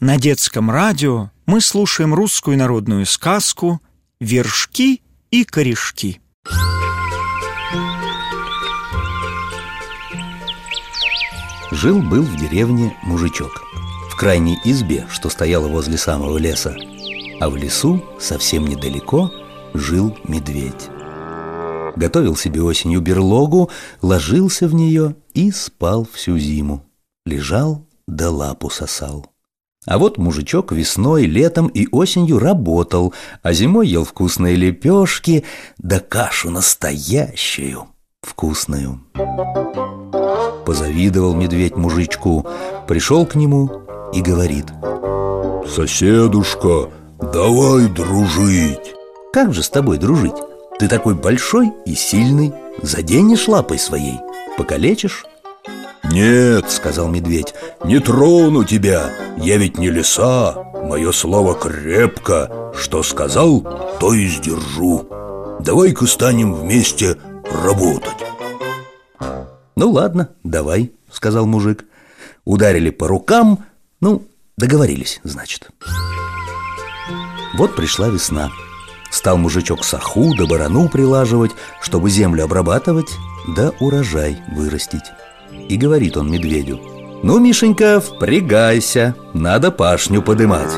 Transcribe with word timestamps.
На 0.00 0.18
детском 0.18 0.72
радио 0.72 1.30
мы 1.46 1.60
слушаем 1.60 2.14
русскую 2.14 2.58
народную 2.58 3.06
сказку 3.06 3.80
«Вершки 4.18 5.02
и 5.30 5.44
корешки». 5.44 6.20
Жил-был 11.70 12.22
в 12.22 12.36
деревне 12.36 12.96
мужичок 13.04 13.62
В 14.10 14.16
крайней 14.16 14.58
избе, 14.64 15.06
что 15.10 15.28
стояла 15.28 15.68
возле 15.68 15.96
самого 15.96 16.38
леса. 16.38 16.74
А 17.40 17.48
в 17.48 17.56
лесу, 17.56 18.04
совсем 18.18 18.66
недалеко, 18.66 19.30
жил 19.74 20.18
медведь. 20.24 20.88
Готовил 21.94 22.34
себе 22.34 22.62
осенью 22.62 23.00
берлогу, 23.00 23.70
ложился 24.02 24.66
в 24.66 24.74
нее 24.74 25.14
и 25.34 25.52
спал 25.52 26.04
всю 26.12 26.36
зиму. 26.36 26.84
Лежал 27.24 27.86
да 28.08 28.30
лапу 28.30 28.70
сосал 28.70 29.33
а 29.86 29.98
вот 29.98 30.18
мужичок 30.18 30.72
весной, 30.72 31.26
летом 31.26 31.68
и 31.68 31.86
осенью 31.90 32.38
работал, 32.38 33.12
а 33.42 33.52
зимой 33.52 33.88
ел 33.88 34.04
вкусные 34.04 34.56
лепешки, 34.56 35.44
да 35.78 36.00
кашу 36.00 36.50
настоящую, 36.50 37.88
вкусную. 38.22 39.00
Позавидовал 40.64 41.34
медведь 41.34 41.76
мужичку, 41.76 42.46
пришел 42.88 43.26
к 43.26 43.34
нему 43.34 43.70
и 44.14 44.22
говорит 44.22 44.66
«Соседушка, 45.68 46.90
давай 47.20 47.88
дружить!» 47.88 48.94
«Как 49.32 49.52
же 49.52 49.62
с 49.62 49.68
тобой 49.68 49.98
дружить? 49.98 50.36
Ты 50.78 50.88
такой 50.88 51.14
большой 51.14 51.72
и 51.84 51.94
сильный, 51.94 52.52
заденешь 52.80 53.48
лапой 53.48 53.78
своей, 53.78 54.20
покалечишь?» 54.56 55.24
«Нет»,— 56.14 56.66
сказал 56.70 57.08
медведь,— 57.08 57.54
«не 57.84 57.98
трону 57.98 58.62
тебя, 58.62 59.10
я 59.36 59.56
ведь 59.56 59.78
не 59.78 59.90
лиса, 59.90 60.54
мое 60.84 61.10
слово 61.10 61.54
крепко, 61.54 62.72
что 62.72 63.02
сказал, 63.02 63.62
то 63.98 64.14
и 64.14 64.28
сдержу. 64.28 65.08
Давай-ка 65.58 66.06
станем 66.06 66.54
вместе 66.54 67.16
работать». 67.64 68.14
«Ну 69.74 69.90
ладно, 69.90 70.28
давай»,— 70.44 70.92
сказал 71.10 71.46
мужик. 71.46 71.84
Ударили 72.44 72.90
по 72.90 73.08
рукам, 73.08 73.64
ну, 74.00 74.22
договорились, 74.56 75.20
значит. 75.24 75.68
Вот 77.54 77.74
пришла 77.74 78.08
весна. 78.08 78.52
Стал 79.10 79.36
мужичок 79.36 79.82
саху 79.82 80.32
да 80.36 80.46
барану 80.46 80.88
прилаживать, 80.88 81.50
чтобы 81.80 82.08
землю 82.08 82.44
обрабатывать, 82.44 83.10
да 83.56 83.72
урожай 83.80 84.40
вырастить. 84.52 85.02
И 85.68 85.76
говорит 85.76 86.16
он 86.16 86.30
медведю 86.30 86.80
«Ну, 87.22 87.38
Мишенька, 87.38 88.00
впрягайся, 88.00 89.14
надо 89.32 89.70
пашню 89.70 90.20
подымать» 90.22 90.74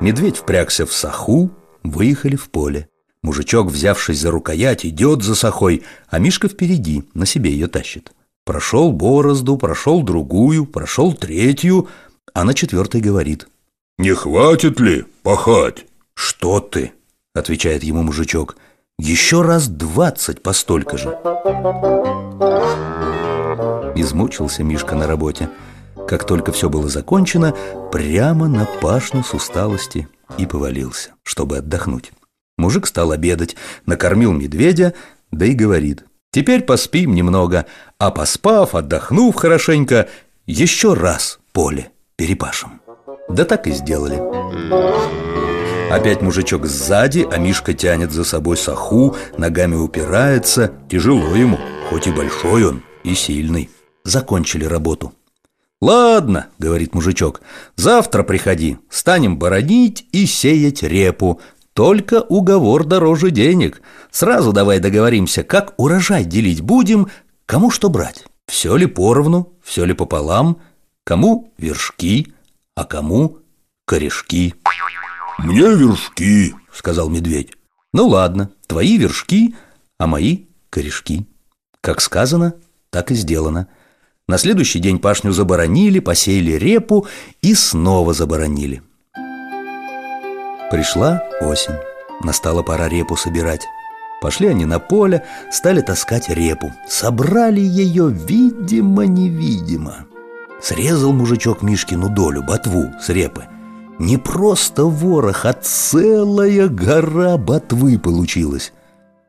Медведь 0.00 0.36
впрягся 0.36 0.86
в 0.86 0.92
саху, 0.92 1.50
выехали 1.82 2.36
в 2.36 2.50
поле. 2.50 2.88
Мужичок, 3.22 3.68
взявшись 3.68 4.18
за 4.18 4.30
рукоять, 4.30 4.84
идет 4.84 5.22
за 5.22 5.34
сахой, 5.34 5.82
а 6.08 6.18
Мишка 6.18 6.48
впереди, 6.48 7.04
на 7.14 7.26
себе 7.26 7.50
ее 7.50 7.68
тащит. 7.68 8.12
Прошел 8.44 8.92
борозду, 8.92 9.56
прошел 9.56 10.02
другую, 10.02 10.66
прошел 10.66 11.14
третью, 11.14 11.88
а 12.34 12.44
на 12.44 12.52
четвертой 12.52 13.00
говорит 13.00 13.48
«Не 13.98 14.14
хватит 14.14 14.78
ли 14.78 15.06
пахать?» 15.22 15.86
«Что 16.14 16.60
ты?»— 16.60 16.92
отвечает 17.34 17.82
ему 17.82 18.02
мужичок. 18.02 18.56
«Еще 18.98 19.42
раз 19.42 19.68
двадцать 19.68 20.42
по 20.42 20.52
столько 20.52 20.98
же» 20.98 21.18
Измучился 23.94 24.62
Мишка 24.62 24.94
на 24.94 25.06
работе. 25.06 25.48
Как 26.08 26.24
только 26.26 26.52
все 26.52 26.68
было 26.68 26.88
закончено, 26.88 27.54
прямо 27.92 28.48
на 28.48 28.66
пашню 28.80 29.22
с 29.22 29.32
усталости 29.34 30.08
и 30.38 30.46
повалился, 30.46 31.10
чтобы 31.22 31.58
отдохнуть. 31.58 32.12
Мужик 32.56 32.86
стал 32.86 33.12
обедать, 33.12 33.56
накормил 33.86 34.32
медведя, 34.32 34.94
да 35.30 35.46
и 35.46 35.54
говорит 35.54 36.04
«Теперь 36.30 36.62
поспим 36.62 37.14
немного, 37.14 37.66
а 37.98 38.10
поспав, 38.10 38.74
отдохнув 38.74 39.34
хорошенько, 39.34 40.08
еще 40.46 40.94
раз 40.94 41.38
поле 41.52 41.90
перепашем». 42.16 42.80
Да 43.28 43.44
так 43.44 43.66
и 43.66 43.72
сделали. 43.72 44.20
Опять 45.90 46.22
мужичок 46.22 46.66
сзади, 46.66 47.26
а 47.30 47.38
Мишка 47.38 47.72
тянет 47.72 48.10
за 48.10 48.24
собой 48.24 48.56
саху, 48.56 49.16
ногами 49.36 49.76
упирается. 49.76 50.72
Тяжело 50.90 51.34
ему, 51.34 51.58
хоть 51.88 52.06
и 52.06 52.12
большой 52.12 52.66
он, 52.66 52.82
и 53.04 53.14
сильный 53.14 53.70
закончили 54.02 54.64
работу. 54.64 55.12
«Ладно»,— 55.80 56.46
говорит 56.58 56.94
мужичок,— 56.94 57.42
«завтра 57.76 58.22
приходи, 58.22 58.78
станем 58.88 59.38
бородить 59.38 60.06
и 60.12 60.26
сеять 60.26 60.82
репу. 60.82 61.40
Только 61.74 62.20
уговор 62.22 62.84
дороже 62.84 63.30
денег. 63.30 63.82
Сразу 64.10 64.52
давай 64.52 64.78
договоримся, 64.78 65.42
как 65.42 65.74
урожай 65.76 66.24
делить 66.24 66.60
будем, 66.60 67.08
кому 67.46 67.70
что 67.70 67.90
брать. 67.90 68.24
Все 68.46 68.76
ли 68.76 68.86
поровну, 68.86 69.52
все 69.62 69.84
ли 69.84 69.92
пополам, 69.92 70.58
кому 71.02 71.52
вершки, 71.58 72.32
а 72.74 72.84
кому 72.84 73.38
корешки». 73.84 74.54
«Мне 75.38 75.74
вершки»,— 75.74 76.54
сказал 76.72 77.10
медведь. 77.10 77.52
«Ну 77.92 78.06
ладно, 78.06 78.50
твои 78.66 78.96
вершки, 78.96 79.54
а 79.98 80.06
мои 80.06 80.46
корешки». 80.70 81.26
Как 81.80 82.00
сказано, 82.00 82.54
так 82.94 83.10
и 83.10 83.14
сделано— 83.14 83.66
на 84.26 84.38
следующий 84.38 84.78
день 84.78 84.98
пашню 84.98 85.32
заборонили, 85.32 85.98
посеяли 85.98 86.52
репу 86.52 87.06
и 87.42 87.54
снова 87.54 88.14
заборонили. 88.14 88.82
Пришла 90.70 91.22
осень. 91.42 91.74
Настала 92.22 92.62
пора 92.62 92.88
репу 92.88 93.16
собирать. 93.16 93.60
Пошли 94.22 94.46
они 94.48 94.64
на 94.64 94.78
поле, 94.78 95.26
стали 95.52 95.82
таскать 95.82 96.30
репу. 96.30 96.72
Собрали 96.88 97.60
ее 97.60 98.08
видимо-невидимо. 98.10 100.06
Срезал 100.62 101.12
мужичок 101.12 101.60
Мишкину 101.60 102.08
долю, 102.08 102.42
ботву 102.42 102.92
с 103.02 103.10
репы. 103.10 103.44
Не 103.98 104.16
просто 104.16 104.84
ворох, 104.84 105.44
а 105.44 105.52
целая 105.52 106.68
гора 106.68 107.36
ботвы 107.36 107.98
получилась. 107.98 108.72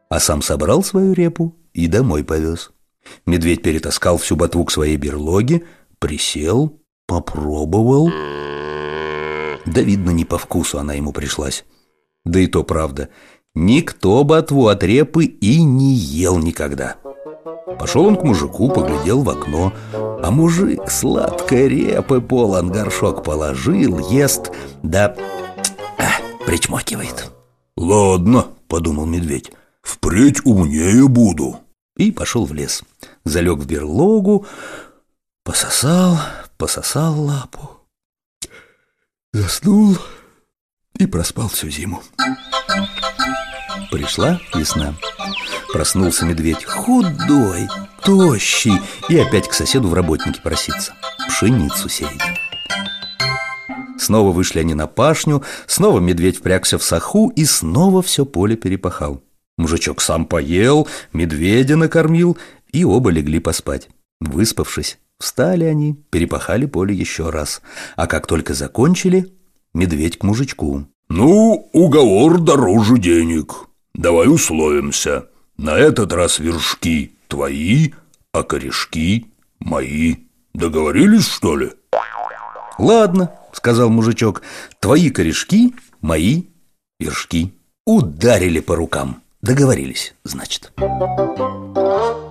А 0.10 0.22
сам 0.22 0.42
собрал 0.42 0.84
свою 0.84 1.12
репу 1.12 1.54
и 1.74 1.88
домой 1.88 2.24
повез. 2.24 2.72
Медведь 3.26 3.62
перетаскал 3.62 4.18
всю 4.18 4.36
ботву 4.36 4.66
к 4.66 4.72
своей 4.72 4.98
берлоге, 4.98 5.64
присел, 6.00 6.80
попробовал. 7.08 8.10
Да, 9.66 9.82
видно, 9.82 10.12
не 10.12 10.26
по 10.26 10.38
вкусу 10.38 10.80
она 10.80 10.94
ему 10.94 11.12
пришлась. 11.12 11.66
Да 12.24 12.40
и 12.40 12.48
то 12.48 12.64
правда. 12.64 13.10
Никто 13.56 14.24
ботву 14.24 14.68
от 14.68 14.84
репы 14.84 15.26
и 15.26 15.64
не 15.64 15.94
ел 15.94 16.38
никогда. 16.38 16.98
Пошел 17.80 18.06
он 18.06 18.16
к 18.16 18.24
мужику, 18.24 18.70
поглядел 18.70 19.22
в 19.22 19.30
окно, 19.30 19.74
а 19.94 20.30
мужик 20.30 20.90
сладкой 20.90 21.68
репы 21.68 22.22
полон 22.22 22.72
горшок 22.72 23.24
положил, 23.24 24.00
ест, 24.10 24.52
да 24.84 25.16
а, 25.98 26.46
причмокивает. 26.46 27.32
«Ладно»,— 27.78 28.48
подумал 28.68 29.06
медведь,— 29.06 29.52
«впредь 29.82 30.46
умнее 30.46 31.08
буду» 31.08 31.65
и 31.98 32.12
пошел 32.12 32.46
в 32.46 32.54
лес. 32.54 32.84
Залег 33.24 33.60
в 33.60 33.66
берлогу, 33.66 34.46
пососал, 35.44 36.20
пососал 36.58 37.20
лапу, 37.20 37.82
заснул 39.34 39.98
и 40.98 41.06
проспал 41.06 41.50
всю 41.50 41.70
зиму. 41.70 42.04
Пришла 43.92 44.40
весна. 44.54 44.96
Проснулся 45.72 46.26
медведь 46.26 46.64
худой, 46.64 47.68
тощий 48.02 48.80
и 49.10 49.18
опять 49.18 49.48
к 49.48 49.54
соседу 49.54 49.90
в 49.90 49.94
работнике 49.94 50.42
проситься. 50.42 50.94
Пшеницу 51.28 51.90
сеять. 51.90 52.22
Снова 53.98 54.32
вышли 54.32 54.60
они 54.60 54.74
на 54.74 54.88
пашню, 54.88 55.44
снова 55.68 56.00
медведь 56.00 56.38
впрягся 56.38 56.78
в 56.78 56.84
саху 56.84 57.30
и 57.36 57.44
снова 57.46 58.02
все 58.02 58.26
поле 58.26 58.56
перепахал. 58.56 59.25
Мужичок 59.58 60.02
сам 60.02 60.26
поел, 60.26 60.88
медведя 61.14 61.76
накормил, 61.78 62.38
и 62.72 62.84
оба 62.84 63.10
легли 63.10 63.40
поспать. 63.40 63.90
Выспавшись, 64.20 65.00
встали 65.20 65.64
они, 65.64 65.94
перепахали 66.10 66.66
поле 66.66 66.94
еще 66.94 67.30
раз. 67.30 67.62
А 67.96 68.08
как 68.08 68.28
только 68.28 68.54
закончили, 68.54 69.34
медведь 69.74 70.18
к 70.18 70.24
мужичку. 70.24 70.86
«Ну, 71.08 71.70
уговор 71.72 72.40
дороже 72.40 72.98
денег. 72.98 73.68
Давай 73.94 74.28
условимся. 74.28 75.28
На 75.58 75.78
этот 75.78 76.12
раз 76.12 76.40
вершки 76.40 77.16
твои, 77.28 77.94
а 78.34 78.44
корешки 78.44 79.28
мои. 79.60 80.16
Договорились, 80.54 81.28
что 81.28 81.56
ли?» 81.56 81.72
«Ладно»,— 82.80 83.32
сказал 83.54 83.90
мужичок,— 83.90 84.42
«твои 84.80 85.12
корешки, 85.12 85.76
мои 86.02 86.46
вершки». 87.00 87.54
Ударили 87.86 88.62
по 88.62 88.76
рукам. 88.76 89.22
Договорились, 89.46 90.16
значит. 90.24 90.72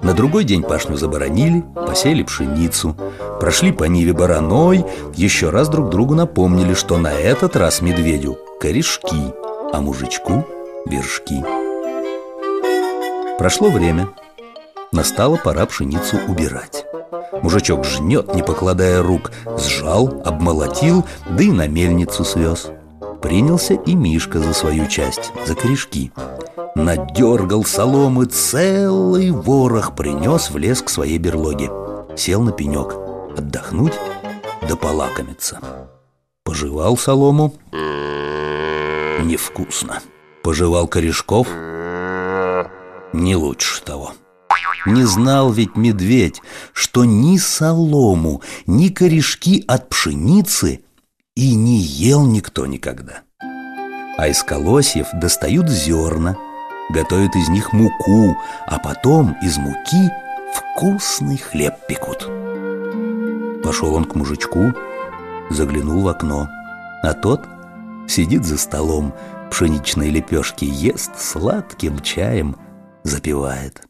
На 0.02 0.14
другой 0.14 0.42
день 0.42 0.64
пашню 0.64 0.96
заборонили, 0.96 1.62
посеяли 1.86 2.24
пшеницу 2.24 2.96
Прошли 3.38 3.70
по 3.70 3.84
Ниве 3.84 4.12
бараной, 4.12 4.84
еще 5.14 5.50
раз 5.50 5.68
друг 5.68 5.90
другу 5.90 6.16
напомнили, 6.16 6.74
что 6.74 6.98
на 6.98 7.12
этот 7.12 7.54
раз 7.54 7.82
медведю 7.82 8.36
корешки, 8.60 9.32
а 9.72 9.80
мужичку 9.80 10.44
вершки. 10.86 11.44
Прошло 13.38 13.70
время, 13.70 14.08
настала 14.90 15.36
пора 15.36 15.66
пшеницу 15.66 16.16
убирать. 16.26 16.84
Мужичок 17.42 17.84
жнет, 17.84 18.34
не 18.34 18.42
покладая 18.42 19.02
рук, 19.02 19.30
сжал, 19.56 20.20
обмолотил, 20.24 21.04
да 21.30 21.44
и 21.44 21.52
на 21.52 21.68
мельницу 21.68 22.24
свез. 22.24 22.70
Принялся 23.22 23.74
и 23.74 23.94
Мишка 23.94 24.40
за 24.40 24.52
свою 24.52 24.88
часть, 24.88 25.30
за 25.46 25.54
корешки 25.54 26.10
Надергал 26.74 27.64
соломы, 27.64 28.26
целый 28.26 29.30
ворох 29.30 29.94
принес 29.94 30.50
в 30.50 30.56
лес 30.56 30.82
к 30.82 30.88
своей 30.90 31.18
берлоге. 31.18 31.70
Сел 32.16 32.42
на 32.42 32.50
пенек, 32.50 32.96
отдохнуть? 33.38 33.92
Да 34.68 34.74
полакомиться. 34.74 35.60
Пожевал 36.42 36.96
солому? 36.96 37.54
Невкусно. 39.22 40.00
Пожевал 40.42 40.88
корешков? 40.88 41.46
Не 43.12 43.36
лучше 43.36 43.80
того. 43.82 44.12
Не 44.84 45.04
знал 45.04 45.52
ведь 45.52 45.76
медведь, 45.76 46.42
что 46.72 47.04
ни 47.04 47.38
солому, 47.38 48.42
ни 48.66 48.88
корешки 48.88 49.64
от 49.68 49.88
пшеницы 49.88 50.84
и 51.36 51.54
не 51.54 51.78
ел 51.78 52.26
никто 52.26 52.66
никогда. 52.66 53.22
А 54.18 54.28
из 54.28 54.42
колосьев 54.42 55.06
достают 55.14 55.68
зерна– 55.68 56.36
готовят 56.90 57.34
из 57.36 57.48
них 57.48 57.72
муку, 57.72 58.36
а 58.66 58.78
потом 58.78 59.36
из 59.42 59.58
муки 59.58 60.10
вкусный 60.54 61.38
хлеб 61.38 61.74
пекут. 61.88 62.28
Пошел 63.62 63.94
он 63.94 64.04
к 64.04 64.14
мужичку, 64.14 64.72
заглянул 65.50 66.02
в 66.02 66.08
окно, 66.08 66.48
а 67.02 67.14
тот 67.14 67.42
сидит 68.08 68.44
за 68.44 68.58
столом, 68.58 69.14
пшеничные 69.50 70.10
лепешки 70.10 70.64
ест 70.64 71.18
сладким 71.18 72.00
чаем, 72.00 72.56
запивает. 73.02 73.86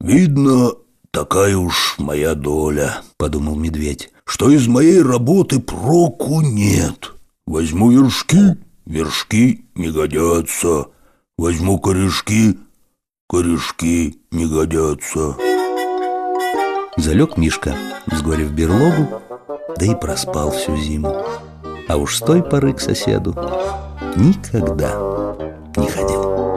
«Видно, 0.00 0.72
такая 1.10 1.56
уж 1.56 1.96
моя 1.98 2.34
доля»,— 2.34 3.02
подумал 3.16 3.56
медведь, 3.56 4.10
«что 4.24 4.50
из 4.50 4.68
моей 4.68 5.02
работы 5.02 5.60
проку 5.60 6.40
нет. 6.42 7.12
Возьму 7.46 7.90
вершки, 7.90 8.56
вершки 8.84 9.64
не 9.74 9.90
годятся». 9.90 10.88
Возьму 11.38 11.78
корешки, 11.78 12.58
корешки 13.28 14.18
не 14.32 14.46
годятся. 14.46 15.36
Залег 16.96 17.36
Мишка 17.36 17.76
с 18.10 18.22
горя 18.22 18.44
в 18.44 18.52
берлогу, 18.52 19.22
да 19.76 19.86
и 19.86 19.94
проспал 19.94 20.50
всю 20.50 20.76
зиму. 20.76 21.14
А 21.88 21.96
уж 21.96 22.16
с 22.16 22.18
той 22.18 22.42
поры 22.42 22.72
к 22.72 22.80
соседу 22.80 23.36
никогда 24.16 25.36
не 25.76 25.86
ходил. 25.86 26.47